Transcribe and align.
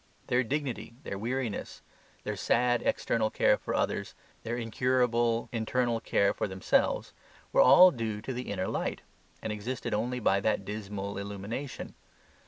Their 0.25 0.41
dignity, 0.41 0.95
their 1.03 1.19
weariness, 1.19 1.83
their 2.23 2.35
sad 2.35 2.81
external 2.81 3.29
care 3.29 3.55
for 3.55 3.75
others, 3.75 4.15
their 4.41 4.57
incurable 4.57 5.47
internal 5.51 5.99
care 5.99 6.33
for 6.33 6.47
themselves, 6.47 7.13
were 7.53 7.61
all 7.61 7.91
due 7.91 8.19
to 8.23 8.33
the 8.33 8.49
Inner 8.51 8.67
Light, 8.67 9.03
and 9.43 9.53
existed 9.53 9.93
only 9.93 10.19
by 10.19 10.39
that 10.39 10.65
dismal 10.65 11.19
illumination. 11.19 11.93